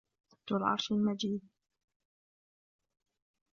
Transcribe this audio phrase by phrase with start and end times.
[0.49, 1.41] ذُو الْعَرْشِ الْمَجِيدُ